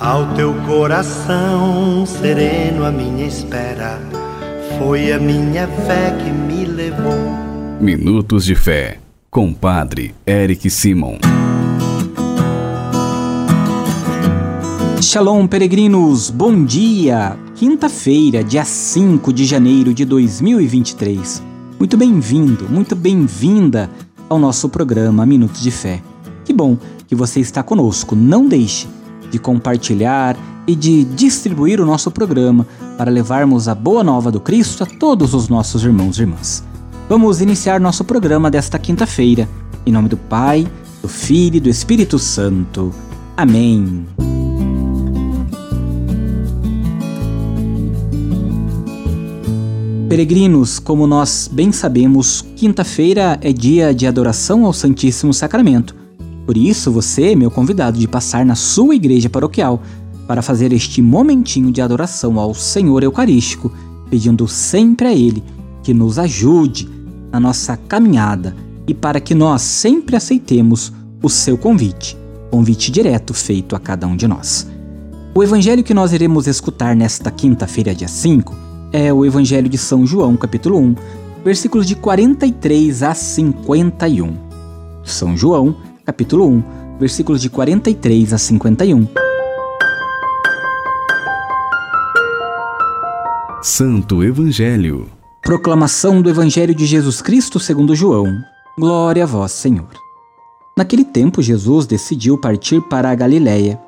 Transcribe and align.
Ao 0.00 0.34
teu 0.34 0.52
coração 0.66 2.04
sereno, 2.04 2.84
a 2.84 2.90
minha 2.90 3.24
espera 3.28 4.00
foi 4.76 5.12
a 5.12 5.20
minha 5.20 5.68
fé 5.68 6.10
que 6.18 6.30
me 6.30 6.64
levou. 6.64 7.14
Minutos 7.80 8.44
de 8.44 8.56
Fé, 8.56 8.98
com 9.30 9.54
Padre 9.54 10.12
Eric 10.26 10.68
Simon. 10.68 11.18
Shalom, 15.00 15.46
peregrinos, 15.46 16.28
bom 16.28 16.64
dia! 16.64 17.38
Quinta-feira, 17.54 18.42
dia 18.42 18.64
5 18.64 19.32
de 19.32 19.44
janeiro 19.44 19.94
de 19.94 20.04
2023. 20.04 21.40
Muito 21.78 21.96
bem-vindo, 21.96 22.68
muito 22.68 22.96
bem-vinda 22.96 23.88
ao 24.28 24.40
nosso 24.40 24.68
programa 24.68 25.24
Minutos 25.24 25.62
de 25.62 25.70
Fé. 25.70 26.02
Que 26.44 26.52
bom 26.52 26.76
que 27.06 27.14
você 27.14 27.38
está 27.38 27.62
conosco. 27.62 28.16
Não 28.16 28.48
deixe 28.48 28.88
de 29.34 29.38
compartilhar 29.40 30.36
e 30.64 30.76
de 30.76 31.02
distribuir 31.02 31.80
o 31.80 31.84
nosso 31.84 32.08
programa 32.08 32.64
para 32.96 33.10
levarmos 33.10 33.66
a 33.66 33.74
boa 33.74 34.04
nova 34.04 34.30
do 34.30 34.38
Cristo 34.38 34.84
a 34.84 34.86
todos 34.86 35.34
os 35.34 35.48
nossos 35.48 35.82
irmãos 35.82 36.18
e 36.18 36.20
irmãs. 36.22 36.62
Vamos 37.08 37.40
iniciar 37.40 37.80
nosso 37.80 38.04
programa 38.04 38.48
desta 38.48 38.78
quinta-feira. 38.78 39.48
Em 39.84 39.90
nome 39.90 40.08
do 40.08 40.16
Pai, 40.16 40.68
do 41.02 41.08
Filho 41.08 41.56
e 41.56 41.60
do 41.60 41.68
Espírito 41.68 42.16
Santo. 42.16 42.94
Amém. 43.36 44.06
Peregrinos, 50.08 50.78
como 50.78 51.08
nós 51.08 51.50
bem 51.52 51.72
sabemos, 51.72 52.40
quinta-feira 52.54 53.36
é 53.42 53.52
dia 53.52 53.92
de 53.92 54.06
adoração 54.06 54.64
ao 54.64 54.72
Santíssimo 54.72 55.34
Sacramento 55.34 56.03
por 56.46 56.56
isso, 56.56 56.90
você 56.90 57.32
é 57.32 57.34
meu 57.34 57.50
convidado 57.50 57.98
de 57.98 58.06
passar 58.06 58.44
na 58.44 58.54
sua 58.54 58.94
igreja 58.94 59.30
paroquial 59.30 59.82
para 60.26 60.42
fazer 60.42 60.72
este 60.72 61.00
momentinho 61.00 61.70
de 61.72 61.80
adoração 61.80 62.38
ao 62.38 62.54
Senhor 62.54 63.02
Eucarístico, 63.02 63.72
pedindo 64.10 64.46
sempre 64.46 65.06
a 65.06 65.12
Ele 65.12 65.42
que 65.82 65.94
nos 65.94 66.18
ajude 66.18 66.88
na 67.32 67.40
nossa 67.40 67.76
caminhada 67.76 68.54
e 68.86 68.94
para 68.94 69.20
que 69.20 69.34
nós 69.34 69.62
sempre 69.62 70.16
aceitemos 70.16 70.92
o 71.22 71.28
seu 71.28 71.56
convite, 71.56 72.16
convite 72.50 72.90
direto 72.90 73.32
feito 73.32 73.74
a 73.74 73.80
cada 73.80 74.06
um 74.06 74.16
de 74.16 74.28
nós. 74.28 74.66
O 75.34 75.42
evangelho 75.42 75.82
que 75.82 75.94
nós 75.94 76.12
iremos 76.12 76.46
escutar 76.46 76.94
nesta 76.94 77.30
quinta-feira, 77.30 77.94
dia 77.94 78.06
5, 78.06 78.54
é 78.92 79.12
o 79.12 79.24
Evangelho 79.24 79.68
de 79.68 79.76
São 79.76 80.06
João, 80.06 80.36
capítulo 80.36 80.78
1, 80.78 80.94
versículos 81.44 81.84
de 81.84 81.96
43 81.96 83.02
a 83.02 83.12
51. 83.12 84.32
São 85.02 85.36
João, 85.36 85.74
capítulo 86.04 86.46
1, 86.46 86.98
versículos 86.98 87.40
de 87.40 87.48
43 87.48 88.34
a 88.34 88.38
51. 88.38 89.08
Santo 93.62 94.22
Evangelho. 94.22 95.08
Proclamação 95.42 96.20
do 96.20 96.28
Evangelho 96.28 96.74
de 96.74 96.84
Jesus 96.84 97.22
Cristo 97.22 97.58
segundo 97.58 97.94
João. 97.94 98.26
Glória 98.78 99.22
a 99.22 99.26
vós, 99.26 99.52
Senhor. 99.52 99.88
Naquele 100.76 101.04
tempo 101.04 101.40
Jesus 101.40 101.86
decidiu 101.86 102.36
partir 102.38 102.82
para 102.82 103.10
a 103.10 103.14
Galiléia. 103.14 103.80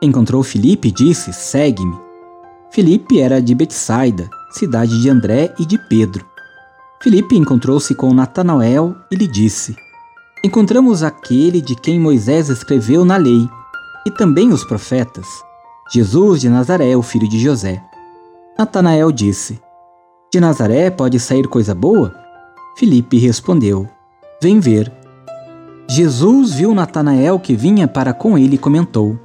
Encontrou 0.00 0.42
Filipe 0.44 0.88
e 0.88 0.92
disse: 0.92 1.32
Segue-me. 1.32 1.96
Filipe 2.70 3.20
era 3.20 3.42
de 3.42 3.54
Betsaida, 3.54 4.28
cidade 4.52 5.00
de 5.00 5.10
André 5.10 5.52
e 5.58 5.66
de 5.66 5.78
Pedro. 5.88 6.24
Filipe 7.02 7.36
encontrou-se 7.36 7.94
com 7.94 8.14
Natanael 8.14 8.94
e 9.10 9.16
lhe 9.16 9.26
disse: 9.26 9.74
encontramos 10.44 11.02
aquele 11.02 11.62
de 11.62 11.74
quem 11.74 11.98
Moisés 11.98 12.50
escreveu 12.50 13.02
na 13.02 13.16
lei 13.16 13.48
e 14.04 14.10
também 14.10 14.52
os 14.52 14.62
profetas, 14.62 15.26
Jesus 15.90 16.42
de 16.42 16.50
Nazaré, 16.50 16.94
o 16.94 17.00
filho 17.00 17.26
de 17.26 17.38
José. 17.38 17.82
Natanael 18.58 19.10
disse: 19.10 19.58
De 20.30 20.38
Nazaré 20.38 20.90
pode 20.90 21.18
sair 21.18 21.48
coisa 21.48 21.74
boa? 21.74 22.14
Filipe 22.76 23.16
respondeu: 23.16 23.88
Vem 24.42 24.60
ver. 24.60 24.92
Jesus 25.88 26.52
viu 26.52 26.74
Natanael 26.74 27.38
que 27.38 27.56
vinha 27.56 27.88
para 27.88 28.12
com 28.12 28.36
ele 28.36 28.56
e 28.56 28.58
comentou: 28.58 29.18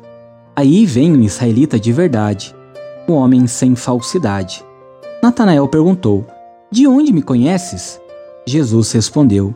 Aí 0.56 0.86
vem 0.86 1.12
um 1.12 1.22
israelita 1.22 1.78
de 1.78 1.92
verdade, 1.92 2.56
um 3.10 3.14
homem 3.14 3.46
sem 3.46 3.76
falsidade. 3.76 4.64
Natanael 5.22 5.68
perguntou: 5.68 6.26
De 6.72 6.88
onde 6.88 7.12
me 7.12 7.22
conheces? 7.22 8.00
Jesus 8.48 8.94
respondeu: 8.94 9.54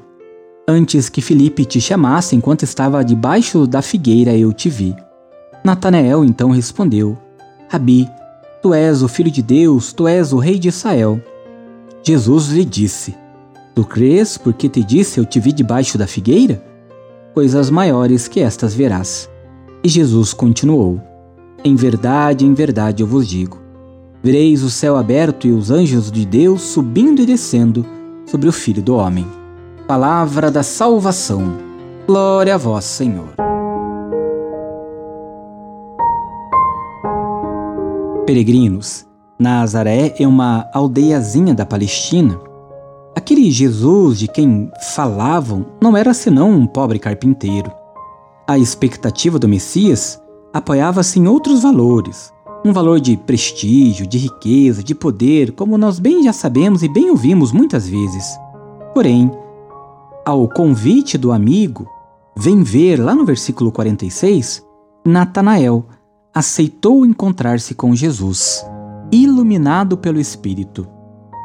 Antes 0.67 1.09
que 1.09 1.21
Felipe 1.21 1.65
te 1.65 1.81
chamasse 1.81 2.37
enquanto 2.37 2.63
estava 2.63 3.03
debaixo 3.03 3.67
da 3.67 3.81
figueira, 3.81 4.33
eu 4.33 4.53
te 4.53 4.69
vi. 4.69 4.95
Natanael 5.61 6.23
então 6.23 6.51
respondeu: 6.51 7.17
Rabi, 7.67 8.09
tu 8.61 8.73
és 8.73 9.03
o 9.03 9.09
filho 9.09 9.29
de 9.29 9.41
Deus, 9.41 9.91
tu 9.91 10.07
és 10.07 10.31
o 10.31 10.37
rei 10.37 10.57
de 10.57 10.69
Israel. 10.69 11.19
Jesus 12.01 12.47
lhe 12.47 12.63
disse: 12.63 13.13
Tu 13.75 13.83
crês 13.83 14.37
porque 14.37 14.69
te 14.69 14.81
disse 14.81 15.19
eu 15.19 15.25
te 15.25 15.37
vi 15.37 15.51
debaixo 15.51 15.97
da 15.97 16.07
figueira? 16.07 16.63
Coisas 17.33 17.69
maiores 17.69 18.29
que 18.29 18.39
estas 18.39 18.73
verás. 18.73 19.29
E 19.83 19.89
Jesus 19.89 20.33
continuou: 20.33 21.01
Em 21.61 21.75
verdade, 21.75 22.45
em 22.45 22.53
verdade 22.53 23.03
eu 23.03 23.07
vos 23.07 23.27
digo: 23.27 23.59
vereis 24.23 24.63
o 24.63 24.69
céu 24.69 24.95
aberto 24.95 25.45
e 25.45 25.51
os 25.51 25.69
anjos 25.69 26.09
de 26.09 26.25
Deus 26.25 26.61
subindo 26.61 27.21
e 27.21 27.25
descendo 27.25 27.85
sobre 28.25 28.47
o 28.47 28.53
filho 28.53 28.81
do 28.81 28.95
homem. 28.95 29.42
Palavra 29.93 30.49
da 30.49 30.63
salvação. 30.63 31.53
Glória 32.07 32.55
a 32.55 32.57
vós, 32.57 32.83
Senhor. 32.83 33.29
Peregrinos, 38.25 39.05
Nazaré 39.37 40.15
é 40.17 40.27
uma 40.27 40.67
aldeiazinha 40.73 41.53
da 41.53 41.63
Palestina. 41.63 42.41
Aquele 43.15 43.51
Jesus 43.51 44.17
de 44.17 44.27
quem 44.27 44.71
falavam 44.95 45.63
não 45.79 45.95
era 45.95 46.11
senão 46.11 46.49
um 46.49 46.65
pobre 46.65 46.97
carpinteiro. 46.97 47.71
A 48.47 48.57
expectativa 48.57 49.37
do 49.37 49.47
Messias 49.47 50.19
apoiava-se 50.51 51.19
em 51.19 51.27
outros 51.27 51.61
valores, 51.61 52.33
um 52.65 52.73
valor 52.73 52.99
de 52.99 53.15
prestígio, 53.15 54.07
de 54.07 54.17
riqueza, 54.17 54.83
de 54.83 54.95
poder, 54.95 55.51
como 55.51 55.77
nós 55.77 55.99
bem 55.99 56.23
já 56.23 56.33
sabemos 56.33 56.81
e 56.81 56.89
bem 56.89 57.11
ouvimos 57.11 57.51
muitas 57.51 57.87
vezes. 57.87 58.35
Porém, 58.95 59.31
ao 60.25 60.47
convite 60.47 61.17
do 61.17 61.31
amigo, 61.31 61.87
vem 62.37 62.63
ver 62.63 62.97
lá 62.97 63.13
no 63.13 63.25
versículo 63.25 63.71
46, 63.71 64.63
Natanael 65.05 65.85
aceitou 66.33 67.05
encontrar-se 67.05 67.75
com 67.75 67.93
Jesus, 67.93 68.65
iluminado 69.11 69.97
pelo 69.97 70.19
Espírito. 70.19 70.87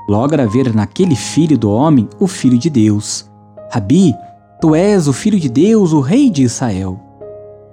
Logra 0.08 0.46
ver 0.46 0.74
naquele 0.74 1.16
filho 1.16 1.58
do 1.58 1.70
homem 1.70 2.08
o 2.18 2.26
Filho 2.26 2.56
de 2.56 2.70
Deus. 2.70 3.28
Rabi, 3.70 4.14
tu 4.60 4.74
és 4.74 5.08
o 5.08 5.12
Filho 5.12 5.38
de 5.38 5.48
Deus, 5.48 5.92
o 5.92 6.00
Rei 6.00 6.30
de 6.30 6.44
Israel. 6.44 6.98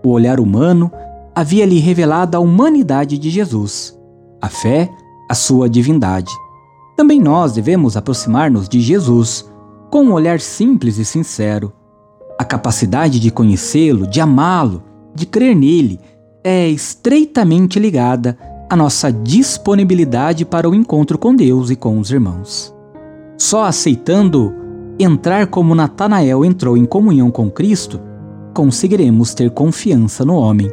O 0.04 0.10
olhar 0.10 0.40
humano 0.40 0.92
havia-lhe 1.34 1.80
revelado 1.80 2.36
a 2.36 2.40
humanidade 2.40 3.18
de 3.18 3.30
Jesus, 3.30 3.98
a 4.42 4.50
fé, 4.50 4.90
a 5.30 5.36
sua 5.36 5.70
divindade. 5.70 6.34
Também 6.98 7.20
nós 7.22 7.54
devemos 7.54 7.96
aproximar-nos 7.96 8.68
de 8.68 8.82
Jesus 8.82 9.50
com 9.96 10.04
um 10.04 10.12
olhar 10.12 10.42
simples 10.42 10.98
e 10.98 11.06
sincero. 11.06 11.72
A 12.38 12.44
capacidade 12.44 13.18
de 13.18 13.32
conhecê-lo, 13.32 14.06
de 14.06 14.20
amá-lo, 14.20 14.84
de 15.16 15.26
crer 15.26 15.56
nele 15.56 16.02
é 16.44 16.68
estreitamente 16.68 17.80
ligada 17.80 18.38
à 18.70 18.76
nossa 18.76 19.10
disponibilidade 19.10 20.44
para 20.44 20.70
o 20.70 20.76
encontro 20.76 21.18
com 21.18 21.34
Deus 21.34 21.70
e 21.70 21.78
com 21.78 21.98
os 21.98 22.12
irmãos. 22.12 22.76
Só 23.38 23.64
aceitando 23.64 24.54
entrar 25.00 25.48
como 25.48 25.74
Natanael 25.74 26.44
entrou 26.44 26.76
em 26.76 26.84
comunhão 26.84 27.32
com 27.32 27.50
Cristo, 27.50 28.02
conseguiremos 28.54 29.34
ter 29.34 29.50
confiança 29.50 30.26
no 30.26 30.36
homem, 30.36 30.70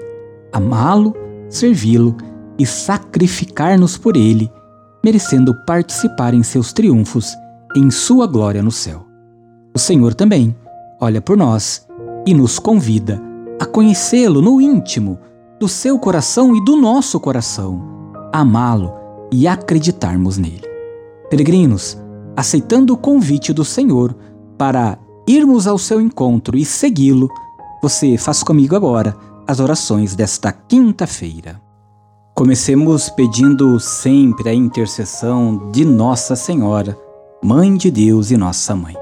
amá-lo, 0.53 1.15
servi-lo 1.49 2.17
e 2.59 2.67
sacrificar-nos 2.67 3.97
por 3.97 4.17
ele, 4.17 4.51
merecendo 5.05 5.55
participar 5.65 6.35
em 6.35 6.43
seus 6.43 6.73
triunfos 6.73 7.33
em 7.77 7.89
sua 7.89 8.27
glória 8.27 8.65
no 8.65 8.73
céu. 8.73 9.12
O 9.75 9.79
Senhor 9.79 10.15
também 10.15 10.55
olha 11.01 11.21
por 11.21 11.37
nós 11.37 11.87
e 12.27 12.35
nos 12.35 12.59
convida 12.59 13.21
a 13.61 13.65
conhecê-lo 13.65 14.43
no 14.43 14.61
íntimo 14.61 15.19
do 15.59 15.69
seu 15.69 15.99
coração 15.99 16.55
e 16.55 16.65
do 16.65 16.77
nosso 16.77 17.19
coração, 17.19 17.81
amá-lo 18.33 18.93
e 19.33 19.47
acreditarmos 19.47 20.37
nele. 20.37 20.69
Peregrinos, 21.31 21.97
aceitando 22.37 22.93
o 22.93 22.97
convite 22.97 23.53
do 23.53 23.65
Senhor 23.65 24.15
para 24.59 24.99
irmos 25.27 25.67
ao 25.67 25.79
seu 25.79 26.01
encontro 26.01 26.59
e 26.59 26.65
segui-lo, 26.65 27.29
você 27.83 28.19
faz 28.19 28.43
comigo 28.43 28.77
agora 28.77 29.17
as 29.47 29.59
orações 29.59 30.15
desta 30.15 30.53
quinta-feira. 30.53 31.61
Comecemos 32.35 33.09
pedindo 33.11 33.79
sempre 33.81 34.49
a 34.49 34.55
intercessão 34.55 35.71
de 35.71 35.85
Nossa 35.85 36.37
Senhora, 36.37 36.99
Mãe 37.43 37.77
de 37.77 37.91
Deus 37.91 38.31
e 38.31 38.37
Nossa 38.37 38.75
Mãe. 38.75 39.02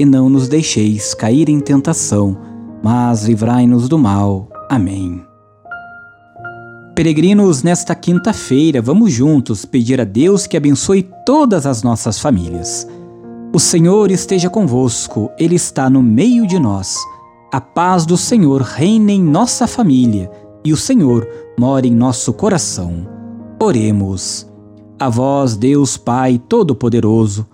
E 0.00 0.04
não 0.06 0.30
nos 0.30 0.48
deixeis 0.48 1.12
cair 1.12 1.50
em 1.50 1.60
tentação, 1.60 2.34
mas 2.82 3.24
livrai-nos 3.24 3.86
do 3.86 3.98
mal. 3.98 4.48
Amém. 4.66 5.22
Peregrinos, 6.94 7.62
nesta 7.62 7.94
quinta-feira, 7.94 8.80
vamos 8.80 9.12
juntos 9.12 9.66
pedir 9.66 10.00
a 10.00 10.04
Deus 10.04 10.46
que 10.46 10.56
abençoe 10.56 11.06
todas 11.26 11.66
as 11.66 11.82
nossas 11.82 12.18
famílias. 12.18 12.88
O 13.54 13.60
Senhor 13.60 14.10
esteja 14.10 14.48
convosco, 14.48 15.30
Ele 15.38 15.56
está 15.56 15.90
no 15.90 16.02
meio 16.02 16.46
de 16.46 16.58
nós. 16.58 16.96
A 17.52 17.60
paz 17.60 18.06
do 18.06 18.16
Senhor 18.16 18.62
reine 18.62 19.12
em 19.12 19.22
nossa 19.22 19.66
família 19.66 20.30
e 20.64 20.72
o 20.72 20.78
Senhor 20.78 21.28
mora 21.58 21.86
em 21.86 21.94
nosso 21.94 22.32
coração. 22.32 23.06
Oremos. 23.62 24.50
A 24.98 25.10
vós, 25.10 25.56
Deus 25.58 25.98
Pai 25.98 26.40
Todo-Poderoso, 26.48 27.46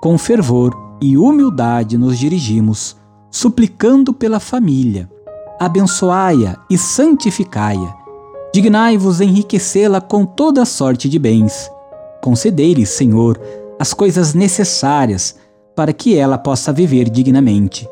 com 0.00 0.16
fervor 0.16 0.88
e 1.00 1.16
humildade 1.16 1.96
nos 1.96 2.18
dirigimos, 2.18 2.96
suplicando 3.30 4.12
pela 4.12 4.40
família. 4.40 5.10
Abençoai-a 5.58 6.58
e 6.70 6.76
santificai-a 6.78 8.00
Dignai-vos 8.52 9.20
enriquecê-la 9.20 10.00
com 10.00 10.26
toda 10.26 10.64
sorte 10.64 11.08
de 11.08 11.20
bens. 11.20 11.70
Concedei-lhe, 12.20 12.84
Senhor, 12.84 13.40
as 13.78 13.94
coisas 13.94 14.34
necessárias 14.34 15.36
para 15.76 15.92
que 15.92 16.16
ela 16.16 16.36
possa 16.36 16.72
viver 16.72 17.08
dignamente. 17.08 17.88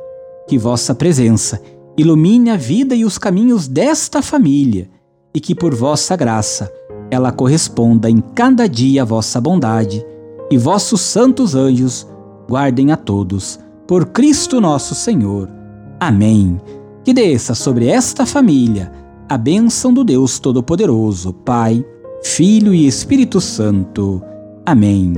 Que 0.48 0.58
vossa 0.58 0.96
presença 0.96 1.62
ilumine 1.96 2.50
a 2.50 2.56
vida 2.56 2.94
e 2.94 3.04
os 3.04 3.18
caminhos 3.18 3.68
desta 3.68 4.20
família, 4.20 4.90
e 5.32 5.38
que 5.38 5.54
por 5.54 5.74
vossa 5.74 6.16
graça 6.16 6.72
ela 7.08 7.30
corresponda 7.30 8.10
em 8.10 8.20
cada 8.20 8.68
dia 8.68 9.02
à 9.02 9.04
vossa 9.04 9.40
bondade, 9.40 10.04
e 10.50 10.58
vossos 10.58 11.00
santos 11.00 11.54
anjos 11.54 12.06
guardem 12.48 12.90
a 12.90 12.96
todos. 12.96 13.60
Por 13.86 14.06
Cristo 14.06 14.60
nosso 14.60 14.94
Senhor. 14.94 15.48
Amém. 16.00 16.60
Que 17.04 17.12
desça 17.12 17.54
sobre 17.54 17.86
esta 17.86 18.24
família 18.24 18.92
a 19.28 19.36
bênção 19.36 19.92
do 19.92 20.02
Deus 20.02 20.38
Todo-Poderoso, 20.38 21.32
Pai, 21.32 21.84
Filho 22.22 22.72
e 22.72 22.86
Espírito 22.86 23.40
Santo. 23.40 24.22
Amém. 24.64 25.14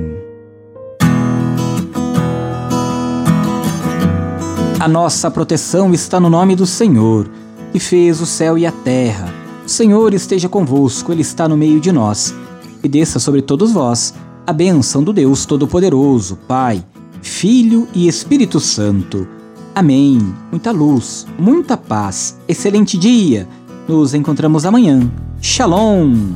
A 4.80 4.88
nossa 4.88 5.30
proteção 5.30 5.92
está 5.92 6.18
no 6.18 6.30
nome 6.30 6.56
do 6.56 6.66
Senhor, 6.66 7.30
que 7.70 7.78
fez 7.78 8.20
o 8.20 8.26
céu 8.26 8.56
e 8.58 8.66
a 8.66 8.72
terra. 8.72 9.32
O 9.64 9.68
Senhor 9.68 10.12
esteja 10.14 10.48
convosco, 10.48 11.12
Ele 11.12 11.20
está 11.20 11.46
no 11.46 11.56
meio 11.56 11.78
de 11.78 11.92
nós. 11.92 12.34
E 12.82 12.88
desça 12.88 13.20
sobre 13.20 13.42
todos 13.42 13.72
vós 13.72 14.14
a 14.46 14.52
bênção 14.52 15.04
do 15.04 15.12
Deus 15.12 15.44
Todo-Poderoso, 15.44 16.36
Pai, 16.48 16.82
Filho 17.22 17.88
e 17.94 18.08
Espírito 18.08 18.60
Santo. 18.60 19.26
Amém. 19.74 20.18
Muita 20.50 20.70
luz, 20.70 21.26
muita 21.38 21.76
paz. 21.76 22.38
Excelente 22.48 22.98
dia 22.98 23.48
nos 23.88 24.14
encontramos 24.14 24.64
amanhã. 24.64 25.10
Shalom! 25.40 26.34